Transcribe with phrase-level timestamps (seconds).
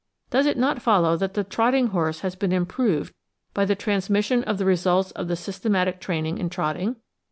[0.31, 3.13] Does it not follow that the trotting horse has been improved
[3.53, 6.95] by the transmission of the results of the system atic training in trotting?